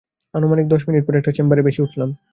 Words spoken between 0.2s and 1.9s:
আনুমানিক দশ মিনিট পরে, একটা চেম্বারে ভেসে